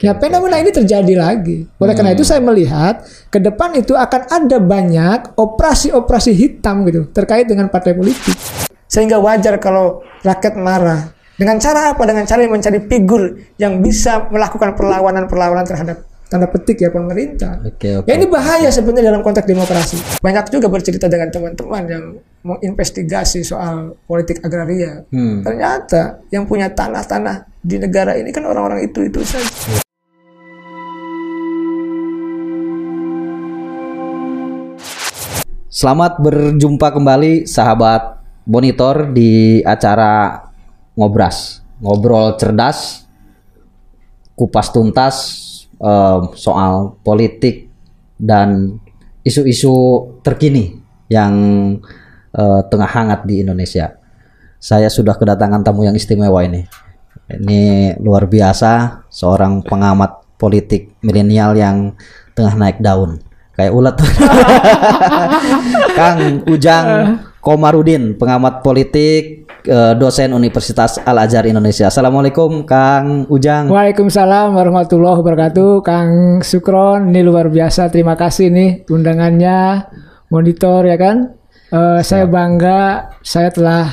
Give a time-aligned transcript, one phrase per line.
[0.00, 1.68] Nah, fenomena ini terjadi lagi.
[1.76, 7.44] Oleh karena itu saya melihat ke depan itu akan ada banyak operasi-operasi hitam gitu terkait
[7.44, 8.32] dengan partai politik.
[8.88, 11.12] Sehingga wajar kalau rakyat marah.
[11.36, 12.02] Dengan cara apa?
[12.04, 17.60] Dengan cara mencari figur yang bisa melakukan perlawanan-perlawanan terhadap tanda petik ya pemerintah.
[17.66, 18.06] Oke, oke.
[18.08, 19.96] Ya ini bahaya sebenarnya dalam konteks demokrasi.
[20.22, 22.04] Banyak juga bercerita dengan teman-teman yang
[22.46, 25.04] mau investigasi soal politik agraria.
[25.12, 25.42] Hmm.
[25.42, 29.82] Ternyata yang punya tanah-tanah di negara ini kan orang-orang itu-itu saja.
[35.80, 40.44] Selamat berjumpa kembali sahabat monitor di acara
[40.92, 43.08] ngobras, ngobrol cerdas,
[44.36, 45.16] kupas tuntas
[45.80, 47.72] eh, soal politik
[48.20, 48.76] dan
[49.24, 50.76] isu-isu terkini
[51.08, 51.32] yang
[52.36, 53.96] eh, tengah hangat di Indonesia.
[54.60, 56.60] Saya sudah kedatangan tamu yang istimewa ini.
[57.24, 61.96] Ini luar biasa, seorang pengamat politik milenial yang
[62.36, 63.29] tengah naik daun
[63.60, 63.96] kayak ulat.
[65.98, 66.86] Kang Ujang
[67.40, 71.88] Komarudin, pengamat politik, eh, dosen Universitas Al Azhar Indonesia.
[71.88, 73.68] Assalamualaikum, Kang Ujang.
[73.68, 75.70] Waalaikumsalam warahmatullahi wabarakatuh.
[75.80, 77.88] Kang Sukron, ini luar biasa.
[77.92, 79.88] Terima kasih nih undangannya,
[80.32, 81.36] monitor ya kan.
[81.72, 83.84] Eh, saya bangga, saya telah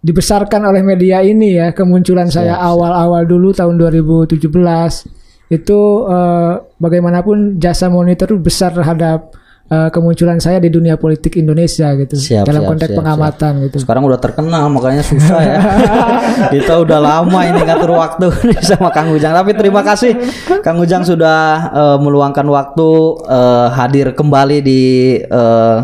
[0.00, 1.76] dibesarkan oleh media ini ya.
[1.76, 5.17] Kemunculan saya awal-awal dulu tahun 2017
[5.48, 9.32] itu eh, bagaimanapun jasa monitor itu besar terhadap
[9.72, 13.76] eh, kemunculan saya di dunia politik Indonesia gitu Siap, dalam siap, konteks siap, pengamatan gitu.
[13.80, 15.58] Sekarang udah terkenal makanya susah ya.
[16.54, 18.26] Kita udah lama ini ngatur waktu
[18.68, 19.32] sama Kang Ujang.
[19.32, 20.16] Tapi terima kasih
[20.60, 22.88] Kang Ujang sudah eh, meluangkan waktu
[23.24, 24.82] eh, hadir kembali di
[25.16, 25.78] eh,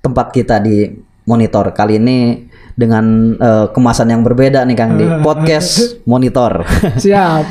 [0.00, 0.88] tempat kita di
[1.28, 6.64] monitor kali ini dengan eh, kemasan yang berbeda nih Kang di podcast monitor.
[6.96, 7.44] Siap.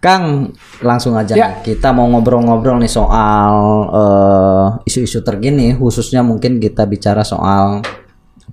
[0.00, 0.48] Kang,
[0.80, 1.60] langsung aja Ya.
[1.60, 1.76] nih.
[1.76, 3.54] kita mau ngobrol-ngobrol nih soal
[3.92, 7.84] eh, isu-isu terkini, khususnya mungkin kita bicara soal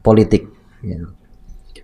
[0.04, 0.44] politik,
[0.84, 1.08] ya.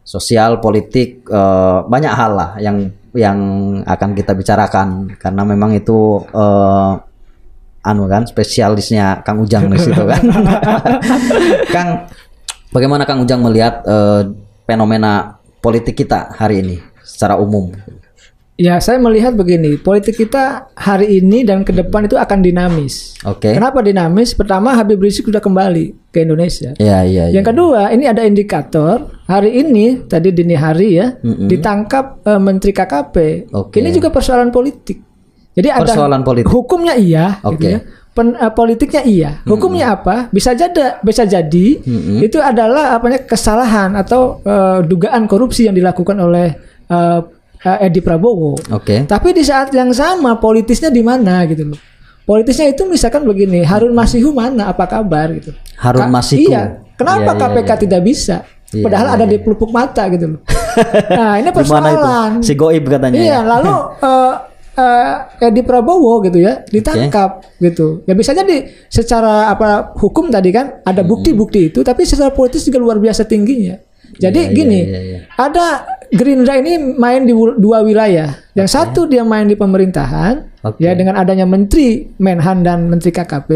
[0.03, 3.39] sosial, politik, eh, banyak hal lah yang yang
[3.87, 6.93] akan kita bicarakan karena memang itu eh,
[7.83, 10.23] anu kan spesialisnya Kang Ujang di situ kan.
[11.75, 11.89] Kang,
[12.71, 14.27] bagaimana Kang Ujang melihat eh,
[14.67, 17.71] fenomena politik kita hari ini secara umum?
[18.63, 23.11] Ya, saya melihat begini, politik kita hari ini dan ke depan itu akan dinamis.
[23.27, 23.51] Oke.
[23.51, 24.31] Kenapa dinamis?
[24.31, 26.71] Pertama, Habib Rizik sudah kembali ke Indonesia.
[26.79, 27.43] Iya, iya, iya.
[27.43, 33.15] Yang kedua, ini ada indikator hari ini tadi dini hari ya ditangkap eh, Menteri KKP.
[33.51, 33.83] Oke.
[33.83, 35.03] Ini juga persoalan politik.
[35.59, 36.47] Jadi ada Persoalan politik.
[36.47, 37.59] hukumnya iya, Oke.
[37.59, 37.79] gitu ya.
[38.15, 39.31] Pen- eh, politiknya iya.
[39.43, 40.31] Hukumnya apa?
[40.31, 41.67] Bisa jadi bisa jadi
[42.23, 46.47] itu adalah apanya kesalahan atau eh, dugaan korupsi yang dilakukan oleh
[46.87, 47.19] eh,
[47.63, 48.55] eh, Edi Prabowo.
[48.71, 49.03] Oke.
[49.03, 51.79] Tapi di saat yang sama politisnya di mana gitu loh.
[52.23, 55.51] Politisnya itu misalkan begini, Harun Masihu mana apa kabar gitu.
[55.75, 56.51] Harun Ka- Masiku.
[56.55, 56.79] Iya.
[56.95, 57.75] Kenapa Iya, iya, KPK iya.
[57.83, 58.35] tidak bisa?
[58.71, 60.39] Iya, Padahal iya, ada di pelupuk mata gitu loh.
[61.19, 61.57] nah, ini mana itu?
[61.59, 62.29] persoalan.
[62.39, 63.17] Si Goib katanya.
[63.19, 63.39] Iya, ya?
[63.43, 63.73] lalu
[64.07, 64.33] eh
[64.73, 68.01] eh, Edi Prabowo gitu ya ditangkap gitu.
[68.07, 72.79] Ya bisa jadi secara apa hukum tadi kan ada bukti-bukti itu, tapi secara politis juga
[72.79, 73.77] luar biasa tingginya.
[74.13, 75.19] Jadi Iya, iya, gini, iya, iya.
[75.33, 75.65] ada
[76.13, 78.37] Gerindra ini main di dua wilayah.
[78.53, 80.77] Yang satu dia main di pemerintahan, Oke.
[80.77, 83.49] ya dengan adanya Menteri Menhan dan Menteri KKP,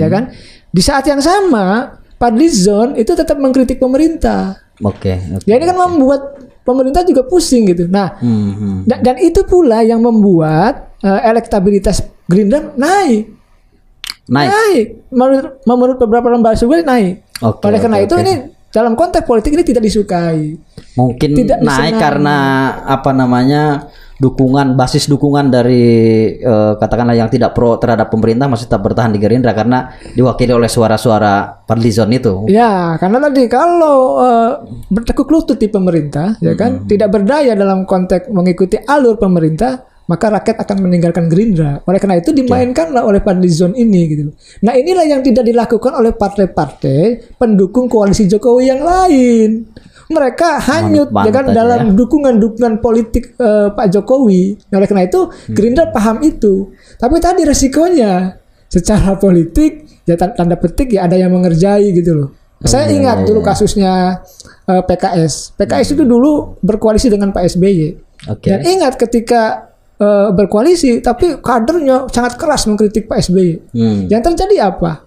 [0.00, 0.32] ya kan.
[0.72, 4.56] Di saat yang sama, Padlizon itu tetap mengkritik pemerintah.
[4.80, 5.20] Oke.
[5.36, 5.44] oke.
[5.44, 7.84] Ya ini kan membuat pemerintah juga pusing gitu.
[7.88, 8.78] Nah, Hmm, hmm.
[8.88, 13.32] dan, dan itu pula yang membuat eh, elektabilitas Gerindra naik.
[14.28, 15.08] Naik.
[15.08, 17.24] Menurut, menurut beberapa lembaga survei naik.
[17.40, 18.22] Oke, Oleh karena oke, itu oke.
[18.24, 18.34] ini
[18.68, 20.52] dalam konteks politik ini tidak disukai.
[20.94, 22.02] Mungkin Tidak naik disenangi.
[22.02, 22.36] karena
[22.84, 23.62] apa namanya
[24.18, 25.86] dukungan basis dukungan dari
[26.36, 30.66] eh, katakanlah yang tidak pro terhadap pemerintah masih tetap bertahan di Gerindra karena diwakili oleh
[30.66, 32.44] suara-suara Padlizon itu.
[32.50, 34.52] Ya, karena tadi kalau eh,
[34.90, 40.56] bertekuk lutut di pemerintah, ya kan, tidak berdaya dalam konteks mengikuti alur pemerintah, maka rakyat
[40.64, 41.84] akan meninggalkan Gerindra.
[41.84, 44.32] Oleh karena itu dimainkanlah oleh Padlizon ini gitu.
[44.64, 49.68] Nah, inilah yang tidak dilakukan oleh partai-partai pendukung koalisi Jokowi yang lain.
[50.08, 54.56] Mereka hanyut Manut ya kan dalam dukungan-dukungan politik eh, Pak Jokowi.
[54.72, 56.72] Nah, oleh karena itu Gerindra paham itu.
[56.96, 58.32] Tapi tadi resikonya
[58.72, 62.28] secara politik ya tan- tanda petik ya ada yang mengerjai gitu loh.
[62.64, 64.24] Saya ingat dulu kasusnya
[64.64, 65.60] eh, PKS.
[65.60, 68.08] PKS itu dulu berkoalisi dengan Pak SBY.
[68.32, 68.48] Oke.
[68.48, 69.68] Dan ingat ketika
[69.98, 73.50] eh, berkoalisi tapi kadernya sangat keras mengkritik Pak SBY.
[73.74, 74.00] Hmm.
[74.06, 75.02] Yang terjadi apa?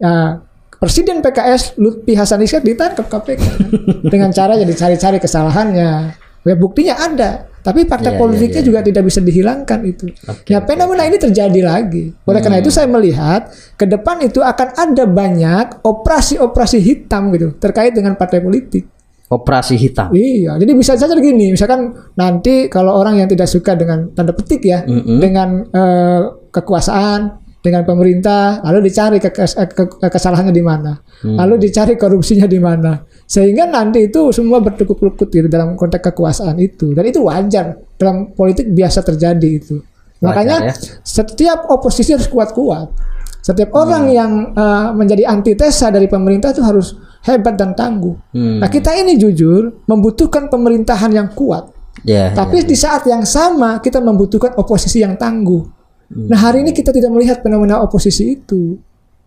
[0.00, 0.40] Ya,
[0.80, 3.52] Presiden PKS Lutfi Hasan Iskak ditangkap KPK kan?
[4.12, 6.16] dengan cara jadi cari-cari kesalahannya.
[6.40, 7.30] Ya buktinya ada.
[7.60, 10.08] Tapi partai Iya, politiknya iya, juga tidak bisa dihilangkan itu.
[10.24, 12.08] Oke, ya fenomena ini terjadi lagi.
[12.24, 17.92] Oleh karena itu saya melihat ke depan itu akan ada banyak operasi-operasi hitam gitu terkait
[17.92, 18.88] dengan partai politik.
[19.30, 20.10] Operasi hitam.
[20.10, 24.58] Iya, jadi bisa saja begini, misalkan nanti kalau orang yang tidak suka dengan tanda petik
[24.66, 25.22] ya, Mm-mm.
[25.22, 30.98] dengan eh, kekuasaan, dengan pemerintah, lalu dicari ke, ke- ke- kesalahannya di mana,
[31.38, 36.90] lalu dicari korupsinya di mana, sehingga nanti itu semua bertukuk-lukut gitu dalam konteks kekuasaan itu,
[36.90, 39.78] dan itu wajar dalam politik biasa terjadi itu.
[40.20, 40.74] Makanya ya.
[41.06, 42.92] setiap oposisi harus kuat-kuat.
[43.40, 48.16] Setiap orang yang eh, menjadi antitesa dari pemerintah itu harus hebat dan tangguh.
[48.32, 48.60] Hmm.
[48.60, 51.72] Nah kita ini jujur membutuhkan pemerintahan yang kuat.
[52.04, 52.32] Ya.
[52.32, 55.80] Tapi di saat yang sama kita membutuhkan oposisi yang tangguh.
[56.10, 58.80] Nah hari ini kita tidak melihat fenomena oposisi itu.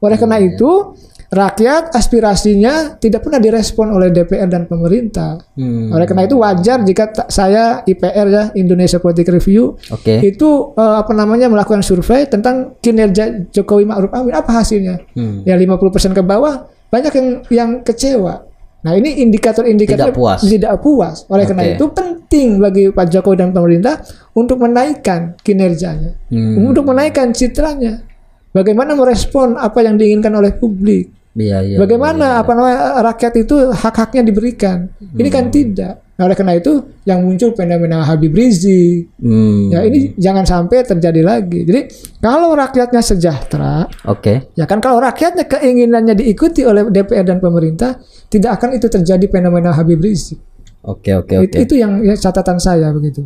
[0.04, 1.00] Oleh karena itu
[1.34, 5.42] rakyat aspirasinya tidak pernah direspon oleh DPR dan pemerintah.
[5.58, 5.90] Hmm.
[5.90, 10.22] Oleh karena itu wajar jika saya IPR ya Indonesia Politik Review Oke.
[10.22, 15.02] itu eh, apa namanya melakukan survei tentang kinerja Jokowi Ma'ruf Amin apa hasilnya?
[15.18, 15.42] Hmm.
[15.44, 18.46] Ya 50% ke bawah banyak yang yang kecewa.
[18.84, 20.40] Nah, ini indikator-indikator Tidak puas.
[20.44, 21.24] tidak puas.
[21.32, 21.74] Oleh karena Oke.
[21.80, 24.04] itu penting bagi Pak Jokowi dan pemerintah
[24.36, 26.68] untuk menaikkan kinerjanya, Hmm.
[26.68, 28.04] untuk menaikkan citranya.
[28.52, 31.10] Bagaimana merespon apa yang diinginkan oleh publik?
[31.34, 31.78] Iya, iya.
[31.82, 34.86] Bagaimana apa namanya rakyat itu hak-haknya diberikan?
[35.02, 35.54] Ini kan Hmm.
[35.54, 35.94] tidak.
[36.14, 36.78] Nah, oleh karena itu
[37.10, 39.74] yang muncul fenomena Habib Rizik, Hmm.
[39.74, 41.66] Ya ini jangan sampai terjadi lagi.
[41.66, 41.90] Jadi
[42.22, 44.54] kalau rakyatnya sejahtera, Oke.
[44.54, 47.98] ya kan kalau rakyatnya keinginannya diikuti oleh DPR dan pemerintah,
[48.30, 50.38] tidak akan itu terjadi fenomena Habib Rizik.
[50.86, 51.58] Oke, oke, Itu, oke.
[51.66, 53.26] itu yang ya, catatan saya begitu.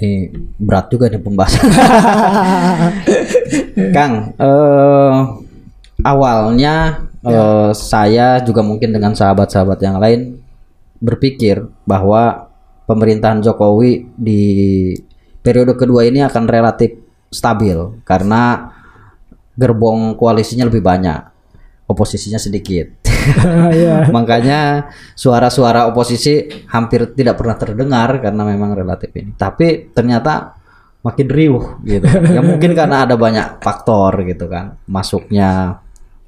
[0.00, 1.68] Ini berat juga nih pembahasan.
[3.94, 5.16] Kang, eh
[6.02, 10.42] awalnya eh, saya juga mungkin dengan sahabat-sahabat yang lain
[11.02, 12.52] berpikir bahwa
[12.86, 14.42] pemerintahan Jokowi di
[15.42, 16.94] periode kedua ini akan relatif
[17.32, 17.74] stabil
[18.06, 18.70] karena
[19.56, 21.20] gerbong koalisinya lebih banyak,
[21.90, 23.02] oposisinya sedikit.
[23.84, 24.08] ya.
[24.10, 29.34] Makanya suara-suara oposisi hampir tidak pernah terdengar karena memang relatif ini.
[29.36, 30.56] Tapi ternyata
[31.02, 32.06] makin riuh gitu.
[32.06, 34.78] ya mungkin karena ada banyak faktor gitu kan.
[34.88, 35.82] Masuknya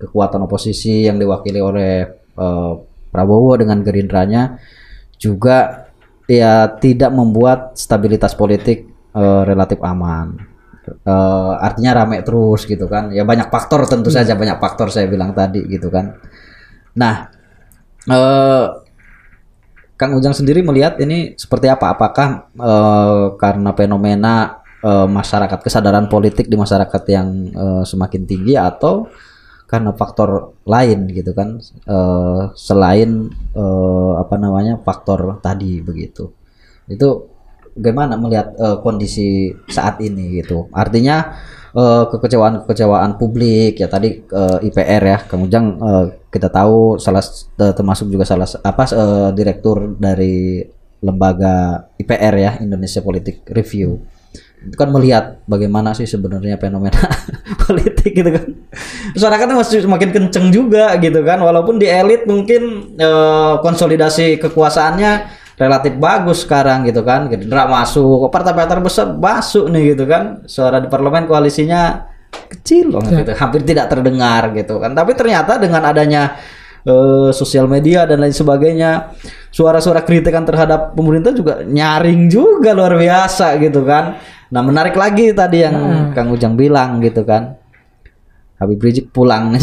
[0.05, 2.05] kekuatan oposisi yang diwakili oleh
[2.37, 2.73] eh,
[3.15, 4.59] Prabowo dengan Gerindranya
[5.17, 5.89] juga
[6.29, 8.85] ya tidak membuat stabilitas politik
[9.17, 10.37] eh, relatif aman.
[10.85, 13.09] Eh, artinya rame terus gitu kan.
[13.15, 16.21] Ya banyak faktor tentu saja banyak faktor saya bilang tadi gitu kan.
[16.99, 17.33] Nah,
[18.11, 18.67] eh
[19.95, 21.95] Kang Ujang sendiri melihat ini seperti apa?
[21.95, 29.09] Apakah eh, karena fenomena masyarakat kesadaran politik di masyarakat yang eh, semakin tinggi atau
[29.71, 31.59] karena faktor lain gitu kan?
[31.63, 36.31] Eh, selain eh, apa namanya faktor tadi begitu.
[36.89, 37.29] Itu
[37.75, 40.69] bagaimana melihat eh, kondisi saat ini gitu?
[40.73, 41.37] Artinya
[41.75, 47.23] eh, kekecewaan-kekecewaan publik ya tadi eh, IPR ya Ujang eh, kita tahu salah
[47.57, 50.63] termasuk juga salah apa eh, direktur dari
[51.05, 54.01] lembaga IPR ya Indonesia Politik Review
[54.65, 56.97] itu kan melihat bagaimana sih sebenarnya fenomena
[57.65, 58.45] politik gitu kan.
[59.13, 65.13] Masyarakatnya masih semakin kenceng juga gitu kan walaupun di elit mungkin eh, konsolidasi kekuasaannya
[65.61, 67.29] relatif bagus sekarang gitu kan.
[67.29, 70.43] Gerindra masuk partai-partai besar masuk nih gitu kan.
[70.49, 74.97] Suara di parlemen koalisinya kecil banget gitu hampir tidak terdengar gitu kan.
[74.97, 76.41] Tapi ternyata dengan adanya
[76.89, 79.13] eh, sosial media dan lain sebagainya
[79.55, 84.19] suara-suara kritikan terhadap pemerintah juga nyaring juga luar biasa gitu kan
[84.55, 85.75] nah menarik lagi tadi yang
[86.15, 87.59] Kang Ujang bilang gitu kan.
[88.55, 89.53] Habib Rizik pulang.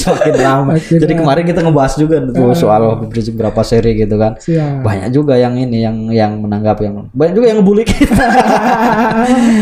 [0.00, 0.74] Semakin lama.
[0.74, 1.06] Akhirnya.
[1.06, 4.34] jadi kemarin kita ngebahas juga tuh soal Habib Rizik berapa seri gitu kan.
[4.40, 4.82] Siap.
[4.82, 8.24] banyak juga yang ini yang yang menanggapi yang banyak juga yang ngebully kita.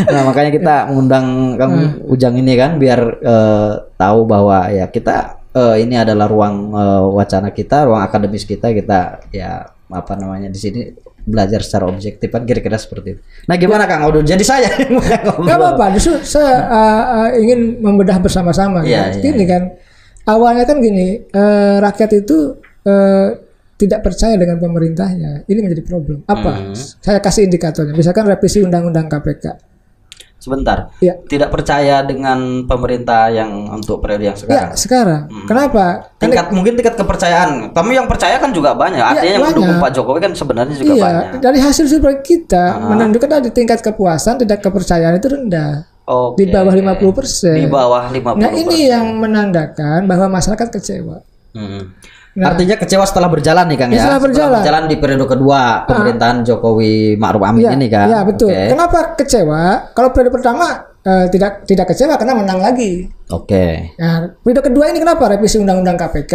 [0.08, 1.74] Nah makanya kita mengundang Kang
[2.08, 7.50] Ujang ini kan biar eh, tahu bahwa ya kita eh, ini adalah ruang eh, wacana
[7.52, 8.72] kita ruang akademis kita.
[8.72, 10.80] Kita ya apa namanya di sini
[11.28, 13.20] belajar secara objektif kan kira-kira seperti itu.
[13.48, 14.04] Nah gimana Kang?
[14.08, 15.44] Udah jadi saya yang mulai ngobrol.
[15.48, 18.84] Gak apa-apa, justru saya uh, uh, ingin membedah bersama-sama.
[18.84, 19.62] Iya, Nah, iya, Ini kan
[20.28, 23.28] awalnya kan gini, eh, rakyat itu eh,
[23.78, 25.46] tidak percaya dengan pemerintahnya.
[25.46, 26.26] Ini menjadi problem.
[26.26, 26.52] Apa?
[26.58, 26.74] Hmm.
[26.74, 27.94] Saya kasih indikatornya.
[27.94, 29.44] Misalkan revisi undang-undang KPK.
[30.38, 30.94] Sebentar.
[31.02, 31.18] Ya.
[31.18, 34.70] Tidak percaya dengan pemerintah yang untuk periode yang sekarang.
[34.70, 35.22] Ya, sekarang.
[35.26, 35.46] Hmm.
[35.50, 35.84] Kenapa?
[36.22, 37.74] Tingkat mungkin tingkat kepercayaan.
[37.74, 39.02] Tapi yang percaya kan juga banyak.
[39.02, 39.58] Artinya yang banyak.
[39.58, 41.24] mendukung Pak Jokowi kan sebenarnya juga iya, banyak.
[41.26, 41.40] Ah.
[41.42, 45.90] dari hasil survei kita menunjukkan tadi tingkat kepuasan, tidak kepercayaan itu rendah.
[46.08, 46.40] Oke.
[46.40, 47.58] Di bawah 50%.
[47.58, 48.40] Di bawah 50%.
[48.40, 51.20] Nah, ini yang menandakan bahwa masyarakat kecewa.
[51.52, 51.92] Hmm.
[52.36, 52.54] Nah.
[52.54, 54.04] Artinya kecewa setelah berjalan nih Kang ya.
[54.04, 54.82] Setelah berjalan.
[54.86, 58.06] di periode kedua pemerintahan Jokowi Ma'ruf Amin Iya, ini kan.
[58.06, 58.52] Iya betul.
[58.52, 58.68] Oke.
[58.70, 59.62] Kenapa kecewa?
[59.90, 60.66] Kalau periode pertama
[61.02, 63.08] eh, tidak tidak kecewa karena menang lagi.
[63.28, 63.96] Oke.
[63.96, 66.34] Nah, periode kedua ini kenapa revisi undang-undang KPK,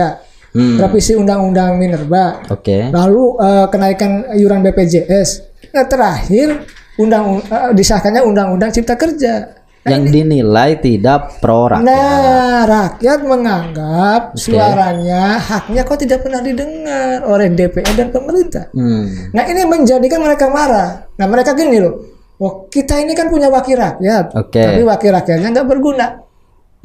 [0.53, 0.77] Hmm.
[0.77, 2.91] revisi undang-undang Minerba, Oke.
[2.91, 5.29] lalu eh, kenaikan iuran BPJS.
[5.71, 6.61] Nah terakhir
[6.95, 9.62] undang eh, disahkannya undang-undang Cipta Kerja.
[9.83, 11.83] Yang dinilai tidak pro rakyat.
[11.83, 18.71] Nah, rakyat menganggap suaranya, haknya kok tidak pernah didengar oleh DPR dan pemerintah.
[18.71, 19.35] Hmm.
[19.35, 21.11] Nah, ini menjadikan mereka marah.
[21.19, 21.99] Nah, mereka gini loh.
[22.39, 24.59] Oh, kita ini kan punya wakil rakyat, Oke.
[24.59, 26.19] tapi wakil rakyatnya nggak berguna,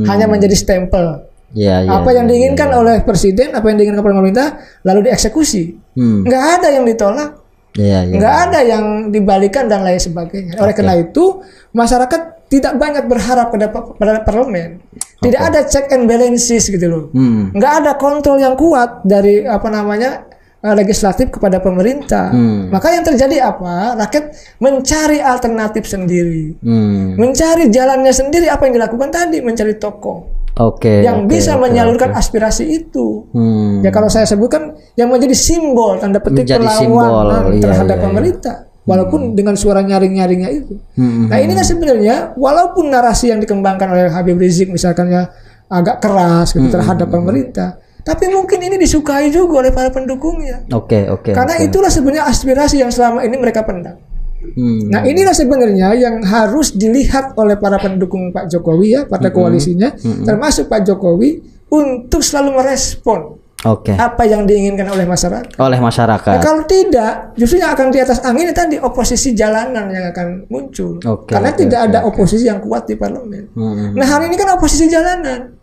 [0.06, 1.26] hanya menjadi stempel.
[1.56, 1.98] Ya, ya.
[1.98, 4.48] apa yang diinginkan oleh presiden, apa yang diinginkan oleh pemerintah,
[4.84, 5.74] lalu dieksekusi.
[5.96, 6.22] Hmm.
[6.28, 7.30] Nggak ada yang ditolak.
[7.74, 8.14] Ya, ya.
[8.20, 10.60] nggak ada yang dibalikan dan lain sebagainya.
[10.60, 11.40] Oleh karena itu
[11.72, 14.80] masyarakat tidak banyak berharap pada parlemen.
[15.18, 17.04] Tidak ada check and balances gitu loh.
[17.10, 17.50] Hmm.
[17.52, 20.24] Nggak ada kontrol yang kuat dari apa namanya
[20.62, 22.30] eh, legislatif kepada pemerintah.
[22.30, 22.70] Hmm.
[22.70, 23.98] Maka yang terjadi apa?
[23.98, 24.24] Rakyat
[24.62, 27.18] mencari alternatif sendiri, Hmm.
[27.18, 28.46] mencari jalannya sendiri.
[28.46, 29.42] Apa yang dilakukan tadi?
[29.42, 31.06] Mencari tokoh Oke.
[31.06, 32.18] yang oke, bisa oke, menyalurkan oke.
[32.18, 33.30] aspirasi itu.
[33.30, 33.82] Hmm.
[33.82, 38.06] Ya kalau saya sebutkan yang menjadi simbol tanda petik Menjadi perlawanan iya, terhadap iya, iya.
[38.10, 38.54] pemerintah,
[38.88, 40.80] walaupun dengan suara nyaring-nyaringnya itu.
[40.96, 41.28] Hmm.
[41.28, 45.28] Nah ini kan sebenarnya walaupun narasi yang dikembangkan oleh Habib Rizik misalkan ya
[45.68, 50.64] agak keras gitu terhadap pemerintah, tapi mungkin ini disukai juga oleh para pendukungnya.
[50.72, 51.36] Oke, oke.
[51.36, 51.68] Karena oke.
[51.68, 54.00] itulah sebenarnya aspirasi yang selama ini mereka pendam.
[54.38, 54.88] Hmm.
[54.88, 59.92] Nah inilah sebenarnya yang harus dilihat oleh para pendukung Pak Jokowi ya, partai koalisinya,
[60.24, 63.36] termasuk Pak Jokowi untuk selalu merespon
[63.66, 63.90] Oke.
[63.90, 65.58] apa yang diinginkan oleh masyarakat.
[65.58, 66.38] Oleh masyarakat.
[66.38, 71.02] Nah, kalau tidak, justru yang akan di atas angin tadi oposisi jalanan yang akan muncul.
[71.02, 73.50] Oke, Karena oke, tidak oke, ada oposisi yang kuat di parlemen.
[73.58, 73.98] Hmm.
[73.98, 75.58] Nah hari ini kan oposisi jalanan.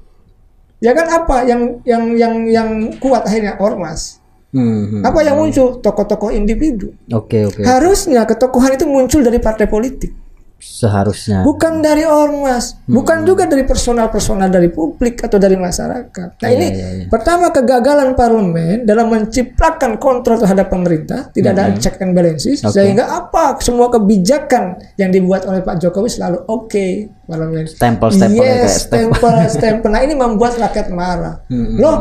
[0.83, 4.19] Ya kan apa yang yang yang yang kuat akhirnya ormas.
[4.51, 4.99] Hmm.
[4.99, 5.79] Apa yang muncul?
[5.79, 6.91] Tokoh-tokoh individu.
[7.11, 7.63] Oke, oke.
[7.63, 10.24] Harusnya ketokohan itu muncul dari partai politik.
[10.65, 11.45] Seharusnya.
[11.45, 16.41] bukan dari ormas, bukan juga dari personal-personal dari publik atau dari masyarakat.
[16.41, 17.05] Nah ini iya, iya.
[17.07, 22.75] pertama kegagalan parlemen dalam menciptakan kontrol terhadap pemerintah, tidak ada check and balances, Oke.
[22.75, 26.87] sehingga apa semua kebijakan yang dibuat oleh Pak Jokowi selalu oke
[27.23, 27.65] parlemen.
[27.69, 29.89] Stempel-stempel yes, stempel, stempel.
[29.93, 31.39] Nah ini membuat rakyat marah.
[31.47, 31.97] Hmm, Loh,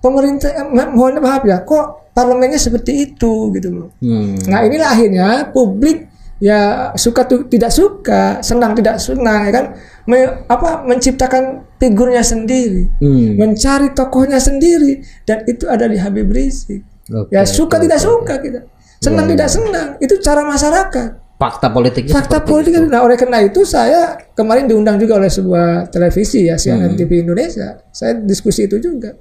[0.00, 3.88] pemerintah, eh, mohon maaf ya, kok parlemennya seperti itu gitu loh.
[3.98, 4.38] Hmm.
[4.46, 6.60] Nah inilah akhirnya publik ya
[6.94, 9.66] suka tu, tidak suka, senang tidak senang ya kan,
[10.04, 13.36] Me- apa menciptakan figurnya sendiri, Hmm.
[13.36, 16.84] mencari tokohnya sendiri dan itu ada di Habib Rizik.
[17.06, 18.06] Oke, ya suka oke, tidak oke.
[18.06, 18.60] suka kita,
[18.98, 21.10] senang tidak senang itu cara masyarakat.
[21.34, 22.72] Fakta politiknya Fakta politik.
[22.72, 22.86] itu.
[22.86, 26.62] Nah oleh karena itu saya kemarin diundang juga oleh sebuah televisi ya Hmm.
[26.80, 27.84] CNN TV Indonesia.
[27.90, 29.12] Saya diskusi itu juga.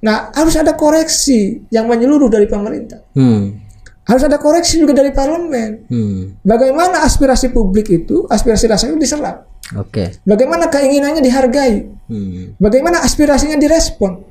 [0.00, 3.04] Nah harus ada koreksi yang menyeluruh dari pemerintah.
[3.12, 3.67] Hmm.
[4.08, 5.84] Harus ada koreksi juga dari parlemen.
[5.84, 6.40] Hmm.
[6.40, 9.44] Bagaimana aspirasi publik itu, aspirasi rakyat itu diserap.
[9.76, 10.16] Oke.
[10.24, 11.84] Bagaimana keinginannya dihargai.
[12.08, 12.56] Hmm.
[12.56, 14.24] Bagaimana aspirasinya direspon.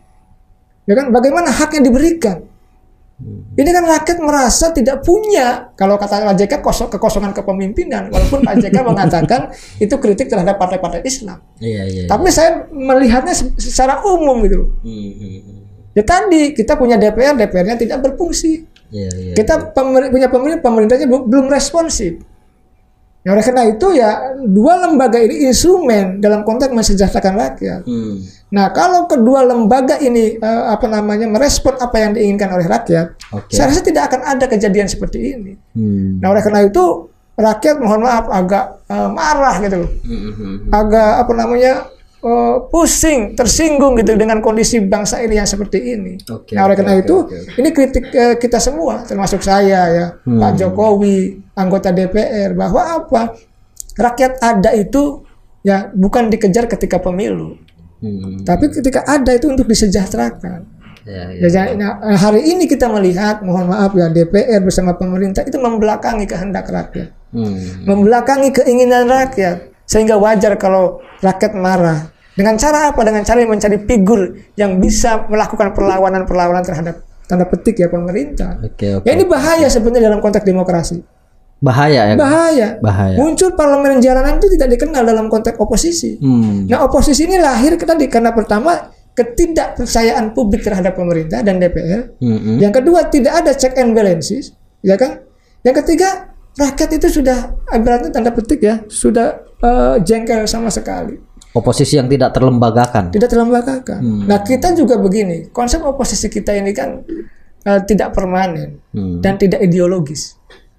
[0.89, 1.13] Ya kan?
[1.13, 2.41] Bagaimana haknya diberikan.
[3.57, 8.62] Ini kan rakyat merasa tidak punya, kalau kata Pak JK kosong, kekosongan kepemimpinan, walaupun Pak
[8.62, 9.50] JK mengatakan
[9.81, 11.41] itu kritik terhadap partai-partai Islam.
[11.57, 12.03] Iya, iya.
[12.05, 14.69] Tapi saya melihatnya se- secara umum gitu.
[14.86, 15.60] Hmm, hmm, hmm.
[15.98, 18.69] Ya tadi kita punya DPR, DPR-nya tidak berfungsi.
[18.88, 19.34] Iya, iya.
[19.36, 22.24] Kita pemer- punya pemerintah, pemerintahnya belum, belum responsif.
[23.27, 27.82] Ya oleh karena itu ya dua lembaga ini instrumen dalam konteks mensejahterakan rakyat.
[27.84, 28.24] Hmm.
[28.56, 33.51] Nah kalau kedua lembaga ini eh, apa namanya merespon apa yang diinginkan oleh rakyat, Oke.
[33.51, 35.60] saya rasa tidak akan ada kejadian seperti ini.
[35.75, 36.24] Hmm.
[36.24, 40.58] Nah oleh karena itu rakyat mohon maaf agak eh, marah gitu loh, Hmm, hmm, hmm.
[40.72, 41.72] agak apa namanya
[42.27, 46.19] eh, pusing, tersinggung gitu dengan kondisi bangsa ini yang seperti ini.
[46.27, 47.38] Oke, nah oleh karena oke, itu oke.
[47.55, 50.38] ini kritik eh, kita semua termasuk saya ya Hmm.
[50.38, 51.17] Pak Jokowi
[51.55, 53.22] anggota DPR bahwa apa
[53.96, 55.24] rakyat ada itu
[55.62, 57.55] ya bukan dikejar ketika pemilu
[57.98, 58.46] Hmm.
[58.46, 61.39] tapi ketika ada itu untuk disejahterakan Ya, ya.
[61.39, 66.27] Ya, jadi, nah, hari ini kita melihat mohon maaf ya DPR bersama pemerintah itu membelakangi
[66.27, 67.88] kehendak rakyat Hmm.
[67.88, 74.22] membelakangi keinginan rakyat sehingga wajar kalau rakyat marah dengan cara apa dengan cara mencari figur
[74.53, 79.03] yang bisa melakukan perlawanan-perlawanan terhadap tanda petik ya pemerintah Oke, oke.
[79.03, 81.01] ya ini bahaya sebenarnya dalam konteks demokrasi
[81.58, 82.15] Bahaya ya.
[82.15, 83.17] bahaya Bahaya.
[83.17, 86.70] muncul parlemen jalanan itu tidak dikenal dalam konteks oposisi Hmm.
[86.70, 92.70] nah oposisi ini lahir tadi karena pertama ketidakpercayaan publik terhadap pemerintah dan DPR Hmm, yang
[92.70, 95.25] kedua tidak ada check and balances, ya kan?
[95.62, 101.17] Yang ketiga rakyat itu sudah ibaratnya tanda petik ya sudah eh, jengkel sama sekali.
[101.51, 103.10] Oposisi yang tidak terlembagakan.
[103.10, 104.00] tidak terlembagakan.
[104.00, 104.24] Hmm.
[104.25, 107.01] Nah kita juga begini, konsep oposisi kita ini kan
[107.63, 109.20] eh, tidak permanen Hmm.
[109.20, 110.38] dan tidak ideologis,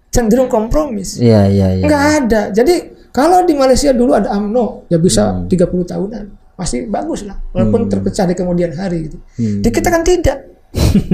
[0.09, 1.17] cenderung kompromis.
[1.17, 1.85] Iya iya iya.
[1.85, 2.43] Nggak ada.
[2.51, 2.75] Jadi
[3.09, 5.49] kalau di Malaysia dulu ada AMNO, ya bisa Hmm.
[5.49, 9.07] 30 tahunan, masih bagus lah, walaupun terpecah di kemudian hari.
[9.07, 9.19] Gitu.
[9.35, 9.59] Hmm.
[9.61, 10.39] Di kita kan tidak.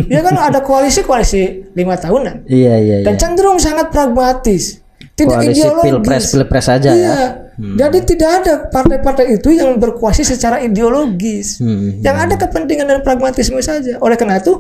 [0.05, 3.07] ya kan ada koalisi koalisi lima tahunan Iya iya iya.
[3.07, 4.83] dan cenderung sangat pragmatis,
[5.15, 5.85] tidak Koalisi ideologis.
[5.87, 7.15] pilpres pilpres saja ya.
[7.55, 7.87] Iya.
[7.87, 11.63] Jadi tidak ada partai-partai itu yang berkuasa secara ideologis.
[11.63, 12.03] Hmm.
[12.03, 13.99] Yang ada kepentingan dan pragmatisme saja.
[14.03, 14.59] Oleh karena itu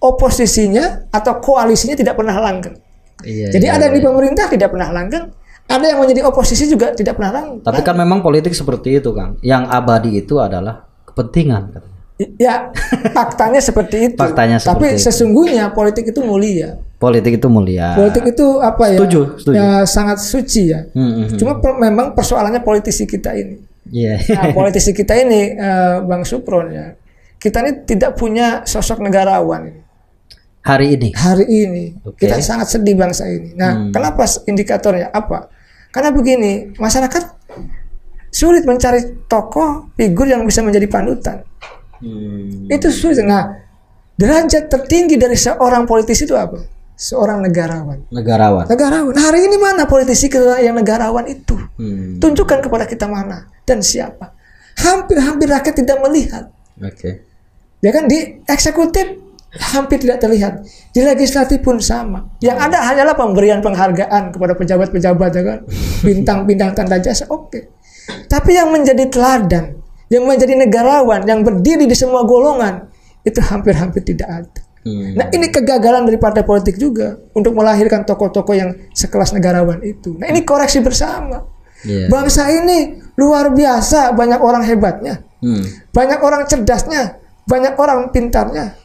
[0.00, 2.76] oposisinya atau koalisinya tidak pernah langgeng.
[3.20, 3.52] Iya.
[3.52, 5.28] Jadi ada yang di pemerintah tidak pernah langgeng,
[5.68, 7.60] ada yang menjadi oposisi juga tidak pernah langgeng.
[7.60, 9.36] Tapi kan memang politik seperti itu, Kang.
[9.44, 11.98] Yang abadi itu adalah kepentingan katanya.
[12.36, 12.68] Ya,
[13.16, 14.20] faktanya seperti itu.
[14.20, 15.04] Faktanya Tapi seperti itu.
[15.08, 16.76] sesungguhnya politik itu mulia.
[17.00, 17.96] Politik itu mulia.
[17.96, 18.98] Politik itu apa ya?
[19.00, 19.56] Setuju, setuju.
[19.56, 20.84] Ya sangat suci ya.
[20.92, 21.38] Hmm, hmm, hmm.
[21.40, 23.56] Cuma per- memang persoalannya politisi kita ini.
[23.88, 24.20] Iya.
[24.36, 26.92] Nah, politisi kita ini, eh, Bang Supron ya,
[27.40, 29.80] kita ini tidak punya sosok negarawan ini.
[30.60, 31.08] Hari ini.
[31.16, 31.84] hari ini.
[32.04, 32.28] Oke.
[32.28, 33.56] Kita sangat sedih bangsa ini.
[33.56, 35.48] Nah, kenapa indikatornya apa?
[35.88, 37.24] Karena begini, masyarakat
[38.28, 41.48] sulit mencari tokoh figur yang bisa menjadi panutan.
[42.04, 42.68] Hmm.
[42.68, 43.24] Itu sulit.
[43.24, 43.56] Nah,
[44.20, 46.60] derajat tertinggi dari seorang politisi itu apa?
[47.00, 48.04] Seorang negarawan.
[48.12, 48.68] Negarawan.
[48.68, 49.12] Negarawan.
[49.16, 51.56] Nah, hari ini mana politisi kita yang negarawan itu?
[51.80, 52.20] Hmm.
[52.20, 54.36] Tunjukkan kepada kita mana dan siapa.
[54.76, 56.52] Hampir-hampir rakyat tidak melihat.
[56.76, 57.24] Oke.
[57.80, 59.16] Ya kan di eksekutif
[59.72, 60.60] hampir tidak terlihat.
[60.92, 62.36] Di legislatif pun sama.
[62.44, 65.58] Yang ada hanyalah pemberian penghargaan kepada pejabat-pejabat ya kan.
[66.06, 67.80] Bintang-bintang tanda jasa oke.
[68.28, 69.80] Tapi yang menjadi teladan,
[70.12, 72.92] yang menjadi negarawan, yang berdiri di semua golongan
[73.24, 74.60] itu hampir-hampir tidak ada.
[74.80, 75.12] Hmm.
[75.12, 80.16] Nah ini kegagalan dari partai politik juga untuk melahirkan tokoh-tokoh yang sekelas negarawan itu.
[80.16, 81.44] Nah ini koreksi bersama.
[81.84, 82.08] Iya.
[82.08, 85.20] Bangsa ini luar biasa banyak orang hebatnya.
[85.40, 85.64] Hmm.
[85.92, 88.76] Banyak orang cerdasnya, banyak orang pintarnya.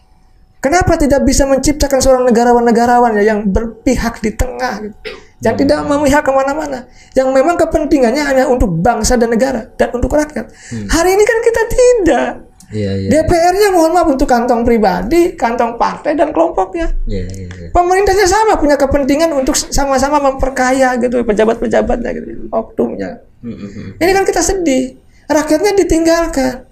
[0.63, 4.97] Kenapa tidak bisa menciptakan seorang negarawan-negarawan ya yang berpihak di tengah, gitu.
[5.45, 10.09] yang tidak memihak ke mana-mana, yang memang kepentingannya hanya untuk bangsa dan negara dan untuk
[10.09, 10.49] rakyat.
[10.89, 12.31] Hari ini kan kita tidak.
[12.73, 13.09] Iya iya.
[13.11, 16.89] DPR-nya mohon maaf untuk kantong pribadi, kantong partai dan kelompoknya.
[17.05, 17.47] Iya iya.
[17.49, 17.69] iya.
[17.69, 23.21] Pemerintahnya sama punya kepentingan untuk sama-sama memperkaya gitu pejabat-pejabatnya gitu, oknumnya.
[23.45, 24.01] Hmm, hmm.
[24.01, 24.97] Ini kan kita sedih.
[25.25, 26.65] Rakyatnya ditinggalkan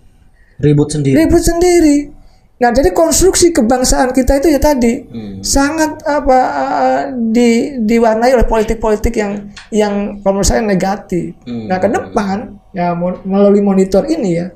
[0.62, 1.18] Ribut sendiri.
[1.18, 2.10] ribut sendiri.
[2.62, 5.42] Nah, jadi konstruksi kebangsaan kita itu ya tadi Hmm.
[5.44, 11.34] sangat apa uh, di diwarnai oleh politik-politik yang yang kalau menurut saya negatif.
[11.44, 11.68] Hmm.
[11.68, 12.38] Nah, ke depan
[12.72, 12.94] ya
[13.26, 14.48] melalui monitor ini ya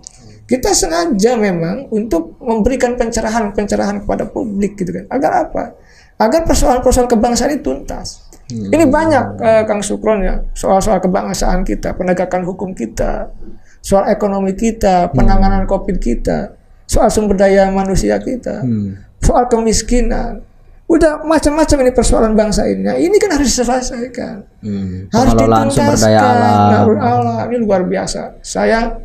[0.47, 5.05] kita sengaja memang untuk memberikan pencerahan-pencerahan kepada publik gitu kan.
[5.11, 5.75] Agar apa?
[6.17, 8.25] Agar persoalan-persoalan kebangsaan itu tuntas.
[8.47, 8.71] Hmm.
[8.71, 13.27] Ini banyak eh, Kang Sukron ya soal-soal kebangsaan kita, penegakan hukum kita,
[13.83, 16.55] soal ekonomi kita, penanganan COVID kita,
[16.87, 18.95] soal sumber daya manusia kita, Hmm.
[19.19, 20.47] soal kemiskinan.
[20.87, 22.87] Udah macam-macam ini persoalan bangsa ini.
[22.87, 24.35] Nah, ini kan harus diselesaikan.
[24.63, 25.11] Hmm.
[25.11, 26.39] Harus Pengelolaan sumber daya dituntaskan.
[26.39, 26.87] alam.
[26.95, 28.39] Nah, alam ini luar biasa.
[28.39, 28.95] Saya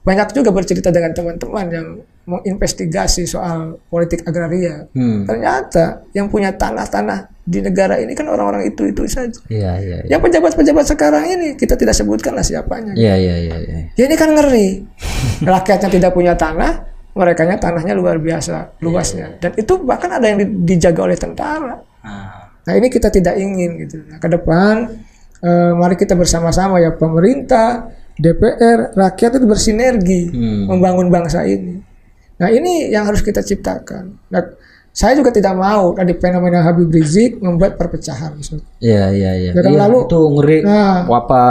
[0.00, 1.88] banyak juga bercerita dengan teman-teman yang
[2.24, 4.88] menginvestigasi soal politik agraria.
[4.96, 5.28] Hmm.
[5.28, 9.36] Ternyata yang punya tanah-tanah di negara ini kan orang-orang itu-itu saja.
[9.50, 9.96] Iya iya.
[10.06, 10.16] iya.
[10.16, 12.96] Yang pejabat-pejabat sekarang ini kita tidak sebutkan lah siapanya.
[12.96, 13.56] Iya iya iya.
[13.60, 13.76] iya.
[13.98, 14.86] Ya ini kan ngeri.
[15.52, 19.36] Rakyatnya tidak punya tanah, mereka tanahnya luar biasa luasnya.
[19.36, 21.76] Dan itu bahkan ada yang di- dijaga oleh tentara.
[22.00, 22.48] Ah.
[22.64, 24.00] Nah ini kita tidak ingin gitu.
[24.06, 24.86] Nah ke depan
[25.42, 30.68] eh, mari kita bersama-sama ya pemerintah, DPR, rakyat itu bersinergi Hmm.
[30.68, 31.80] membangun bangsa ini.
[32.36, 34.16] Nah ini yang harus kita ciptakan.
[34.28, 34.42] Nah,
[34.90, 38.36] saya juga tidak mau tadi fenomena Habib Rizik membuat perpecahan.
[38.78, 39.50] Iya iya iya.
[39.52, 40.58] Ya Iya, lalu- itu ngeri.
[40.60, 41.04] Nah.
[41.06, 41.42] Apa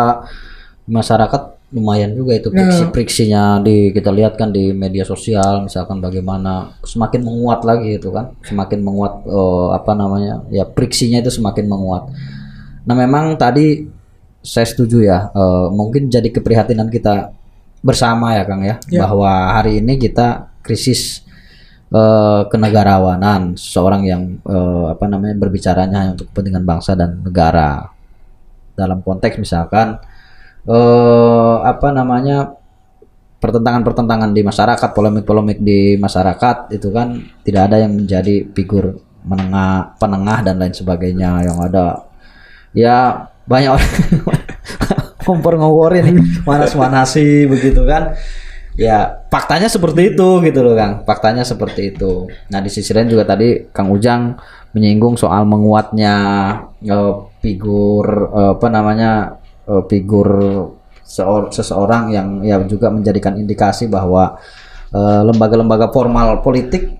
[0.86, 2.66] masyarakat lumayan juga itu Nah.
[2.66, 8.34] friksi-friksinya di kita lihat kan di media sosial misalkan bagaimana semakin menguat lagi itu kan
[8.42, 12.10] semakin menguat eh, apa namanya ya friksinya itu semakin menguat.
[12.84, 13.86] Nah memang tadi
[14.40, 17.36] saya setuju ya eh, mungkin jadi keprihatinan kita
[17.80, 19.08] bersama ya Kang ya, Ya.
[19.08, 21.24] bahwa hari ini kita krisis
[21.92, 27.92] eh, kenegarawanan seorang yang eh, apa namanya berbicaranya hanya untuk kepentingan bangsa dan negara
[28.76, 30.00] dalam konteks misalkan
[30.70, 32.56] eh apa namanya
[33.40, 37.16] pertentangan-pertentangan di masyarakat polemik-polemik di masyarakat itu kan
[37.48, 42.04] tidak ada yang menjadi figur menengah penengah dan lain sebagainya yang ada
[42.76, 43.92] ya banyak orang
[45.26, 48.14] ngompor-ngomporin nih manas-manasi begitu kan.
[48.80, 51.04] Ya faktanya seperti itu gitu loh Kang.
[51.04, 52.32] Faktanya seperti itu.
[52.48, 54.40] Nah di sisi lain juga tadi Kang Ujang
[54.72, 56.16] menyinggung soal menguatnya
[56.80, 60.30] eh, figur eh, apa namanya eh, figur
[61.04, 64.40] seor- seseorang yang ya juga menjadikan indikasi bahwa
[64.96, 66.99] eh, lembaga-lembaga formal politik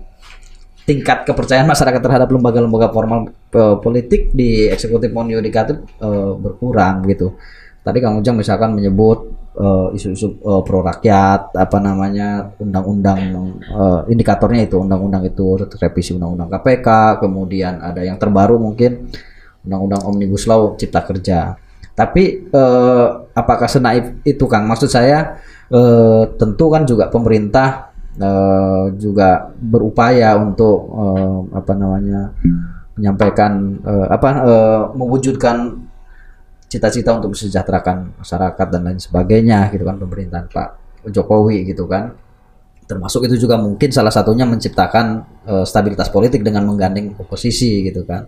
[0.90, 7.38] tingkat kepercayaan masyarakat terhadap lembaga-lembaga formal eh, politik di eksekutif maupun yudikatif eh, berkurang gitu.
[7.86, 13.20] Tadi Kang Ujang misalkan menyebut eh, isu-isu eh, pro rakyat, apa namanya undang-undang
[13.70, 19.14] eh, indikatornya itu undang-undang itu revisi undang-undang KPK, kemudian ada yang terbaru mungkin
[19.62, 21.54] undang-undang omnibus law cipta kerja.
[21.94, 24.66] Tapi eh, apakah senaif itu Kang?
[24.66, 25.38] Maksud saya
[25.70, 32.34] eh, tentu kan juga pemerintah eh, juga berupaya untuk eh, apa namanya
[32.98, 33.52] menyampaikan
[33.86, 35.56] eh, apa eh, mewujudkan
[36.70, 40.68] cita-cita untuk mesejahterakan masyarakat dan lain sebagainya gitu kan pemerintahan Pak
[41.10, 42.14] Jokowi gitu kan.
[42.86, 45.06] Termasuk itu juga mungkin salah satunya menciptakan
[45.46, 48.26] eh, stabilitas politik dengan menggandeng oposisi gitu kan.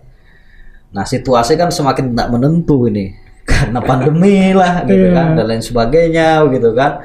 [0.93, 3.15] Nah situasi kan semakin tidak menentu ini
[3.49, 7.03] karena pandemi lah gitu kan dan lain sebagainya gitu kan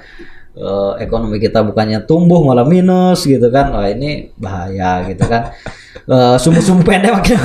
[0.59, 3.71] Eh, ekonomi kita bukannya tumbuh malah minus gitu kan.
[3.71, 5.55] Wah ini bahaya gitu kan.
[6.09, 7.39] Eh, sumbu-sumbu pendek makin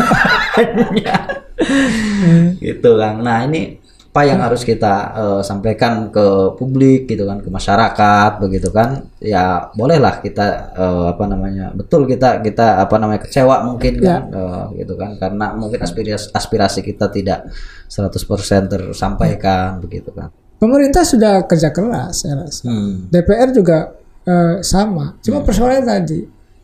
[2.57, 3.21] gitu kan.
[3.21, 3.77] Nah ini
[4.13, 9.05] apa yang harus kita eh, sampaikan ke publik gitu kan ke masyarakat begitu kan.
[9.21, 14.65] Ya bolehlah kita eh, apa namanya betul kita kita apa namanya kecewa mungkin kan eh,
[14.81, 15.21] gitu kan.
[15.21, 17.45] Karena mungkin aspirasi aspirasi kita tidak
[17.93, 22.71] 100% tersampaikan begitu kan Pemerintah sudah kerja keras saya rasa.
[22.71, 23.11] hmm.
[23.11, 23.91] DPR juga
[24.23, 25.19] eh, sama.
[25.19, 26.19] Cuma persoalannya tadi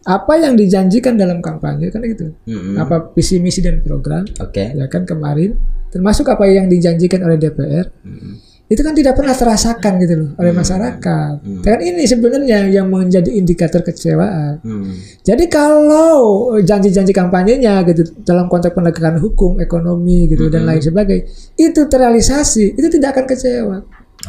[0.08, 2.32] apa yang dijanjikan dalam kampanye kan itu.
[2.48, 2.80] Mm-mm.
[2.80, 5.60] Apa visi misi dan program oke ya kan kemarin
[5.92, 8.40] termasuk apa yang dijanjikan oleh DPR Hmm.
[8.70, 11.34] Itu kan tidak pernah terasakan gitu loh oleh masyarakat.
[11.66, 14.62] Dan ini sebenarnya yang menjadi indikator kecewaan.
[14.62, 14.94] Hmm.
[15.26, 21.26] Jadi kalau janji-janji kampanyenya gitu dalam konteks penegakan hukum, ekonomi gitu dan lain sebagainya
[21.58, 23.78] itu terrealisasi, itu tidak akan kecewa.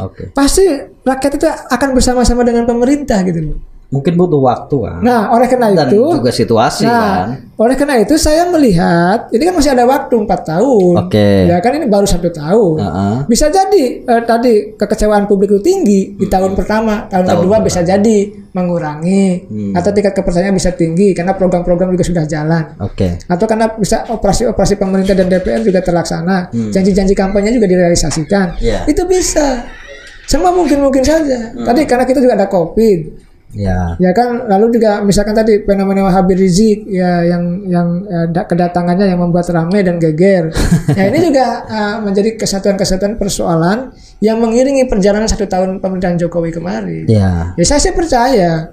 [0.01, 0.65] oke Pasti
[1.05, 3.70] rakyat itu akan bersama-sama dengan pemerintah gitu loh.
[3.91, 8.01] Mungkin butuh waktu kan Nah, oleh karena dan itu juga situasi Nah, kan oleh karena
[8.01, 10.95] itu saya melihat ini kan masih ada waktu empat tahun.
[10.97, 11.45] Oke.
[11.45, 12.81] Ya kan ini baru satu tahun.
[12.81, 13.17] Heeh.
[13.29, 18.33] Bisa jadi eh, tadi kekecewaan publik itu tinggi di tahun pertama, tahun, kedua bisa jadi
[18.57, 19.45] mengurangi
[19.77, 22.65] atau tingkat kepercayaan bisa tinggi karena program-program juga sudah jalan.
[22.81, 28.57] oke Atau karena bisa operasi-operasi pemerintah dan DPR juga terlaksana, janji-janji kampanye juga direalisasikan.
[28.57, 28.89] Iya.
[28.89, 29.69] Itu bisa.
[30.25, 31.53] Semua mungkin-mungkin saja.
[31.53, 33.29] Tadi karena kita juga ada COVID.
[33.53, 37.89] Ya Ya kan, lalu juga misalkan tadi fenomena Habib Rizik ya yang yang
[38.29, 40.55] da- kedatangannya yang membuat ramai dan geger.
[40.99, 47.05] ya ini juga eh, menjadi kesatuan-kesatuan persoalan yang mengiringi perjalanan satu tahun pemerintahan Jokowi kemarin.
[47.05, 48.71] ya Ya saya sih percaya.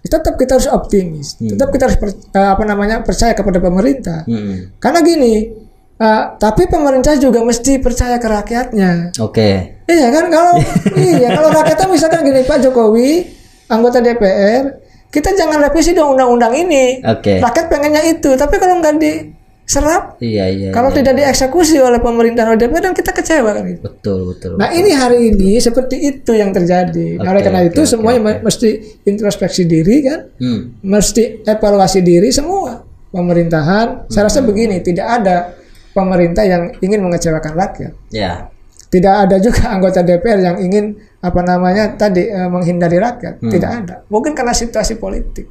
[0.00, 1.36] Tetap kita harus optimis.
[1.36, 4.24] Tetap kita harus per- eh, apa namanya percaya kepada pemerintah.
[4.24, 4.72] Hmm.
[4.76, 5.52] Karena gini,
[5.96, 9.12] eh, tapi pemerintah juga mesti percaya ke rakyatnya.
[9.18, 9.50] oke
[9.84, 10.54] Iya kan kalau
[10.96, 13.39] iya kalau rakyatnya misalkan gini Pak Jokowi
[13.70, 17.02] anggota DPR kita jangan revisi dong undang-undang ini.
[17.02, 21.02] oke Rakyat pengennya itu, tapi kalau nggak diserap, iya iya kalau iya.
[21.02, 23.82] tidak dieksekusi oleh pemerintah oleh DPR dan kita kecewa kan gitu.
[23.90, 27.18] betul betul Nah ini hari ini seperti itu yang terjadi.
[27.18, 28.70] Nah, oleh karena oke, itu oke, semuanya me- mesti
[29.02, 30.86] introspeksi diri kan, hmm.
[30.86, 34.06] mesti evaluasi diri semua pemerintahan.
[34.06, 35.58] Saya rasa begini, tidak ada
[35.90, 37.92] pemerintah yang ingin mengecewakan rakyat.
[38.14, 38.46] ya
[38.90, 43.38] Tidak ada juga anggota DPR yang ingin apa namanya tadi eh, menghindari rakyat.
[43.38, 43.94] Tidak ada.
[44.10, 45.46] Mungkin karena situasi politik.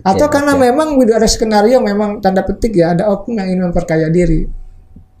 [0.00, 4.08] Atau karena memang gitu, ada skenario memang tanda petik ya ada oknum yang ingin memperkaya
[4.08, 4.48] diri.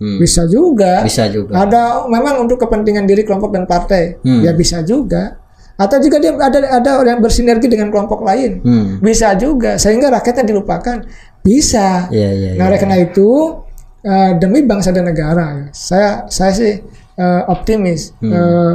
[0.00, 0.16] Hmm.
[0.16, 1.04] Bisa juga.
[1.04, 4.16] bisa juga Ada memang untuk kepentingan diri kelompok dan partai.
[4.24, 4.40] Hmm.
[4.40, 5.36] Ya bisa juga.
[5.76, 8.64] Atau juga dia ada ada orang yang bersinergi dengan kelompok lain.
[8.64, 9.04] hmm.
[9.04, 11.04] Bisa juga sehingga rakyatnya dilupakan.
[11.40, 12.08] Bisa.
[12.12, 13.28] iya iya Nah, oleh karena itu
[14.04, 16.72] eh, demi bangsa dan negara, ya, saya saya sih
[17.20, 18.32] eh, optimis Hmm.
[18.32, 18.74] eh,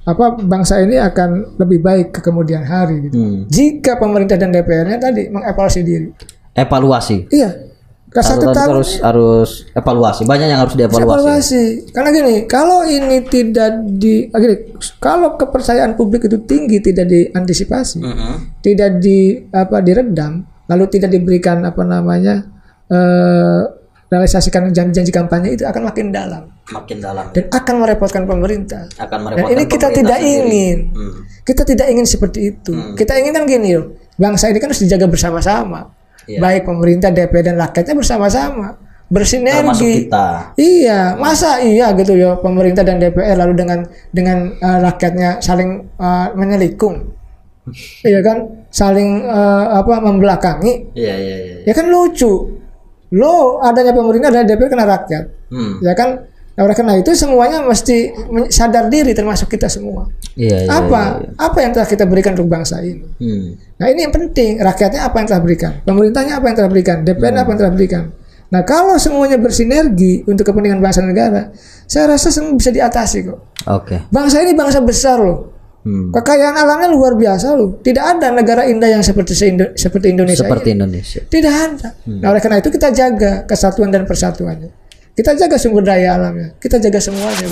[0.00, 3.20] apa bangsa ini akan lebih baik ke kemudian hari gitu.
[3.20, 3.40] Hmm.
[3.50, 6.08] Jika pemerintah dan DPR-nya tadi mengevaluasi diri.
[6.56, 7.70] evaluasi Iya.
[8.10, 11.64] Satu harus, tahun harus harus evaluasi banyak yang harus dievaluasi evaluasi.
[11.94, 14.56] Karena gini, kalau ini tidak di gini,
[14.98, 18.34] kalau kepercayaan publik itu tinggi tidak diantisipasi, Mm-mm.
[18.66, 22.50] tidak di apa diredam, lalu tidak diberikan apa namanya
[22.90, 23.62] eh
[24.10, 28.90] realisasikan janji-janji kampanye itu akan makin dalam makin dalam dan akan merepotkan pemerintah.
[28.98, 30.46] akan Dan merepotkan ini kita tidak sendiri.
[30.50, 30.78] ingin.
[30.94, 31.14] Hmm.
[31.46, 32.74] Kita tidak ingin seperti itu.
[32.98, 33.94] Kita ingin kan gini loh.
[34.18, 35.94] Bangsa ini kan harus dijaga bersama-sama.
[36.26, 36.38] Iya.
[36.38, 38.66] Baik pemerintah, DPR dan rakyatnya bersama-sama.
[39.10, 39.92] termasuk Bersinergi.
[40.06, 43.82] kita Iya, masa iya gitu ya pemerintah dan DPR lalu dengan
[44.14, 47.14] dengan eh, rakyatnya saling eh, menyelikung.
[48.06, 48.66] Iya kan?
[48.70, 50.94] Saling eh, apa membelakangi.
[50.94, 52.59] iya iya iya Ya kan lucu.
[53.14, 55.24] Lo adanya pemerintah dan DPR kena rakyat.
[55.50, 55.82] hmm.
[55.82, 56.30] Ya kan?
[56.60, 58.12] Nah, oleh karena itu semuanya mesti
[58.52, 60.10] sadar diri termasuk kita semua.
[60.36, 60.68] Iya, iya.
[60.68, 61.02] apa?
[61.24, 61.40] iya, iya.
[61.40, 63.06] Apa yang telah kita berikan untuk bangsa ini?
[63.16, 63.56] Hmm.
[63.80, 67.32] Nah ini yang penting, rakyatnya apa yang telah berikan, pemerintahnya apa yang telah berikan, DPR
[67.32, 68.04] apa yang telah berikan.
[68.50, 71.48] Nah kalau semuanya bersinergi untuk kepentingan bangsa negara,
[71.88, 73.40] saya rasa semua bisa diatasi kok.
[73.70, 73.96] Oke.
[74.12, 76.12] Bangsa ini bangsa besar loh, Hmm.
[76.12, 77.80] kekayaan alamnya luar biasa loh.
[77.80, 80.44] Tidak ada negara indah yang seperti se-Indo- seperti Indonesia.
[80.44, 80.76] Seperti ini.
[80.76, 81.20] Indonesia.
[81.24, 81.88] Tidak ada.
[82.04, 84.68] Nah oleh karena itu kita jaga kesatuan dan persatuannya.
[85.16, 86.52] Kita jaga sumber daya alamnya.
[86.60, 87.48] Kita jaga semuanya.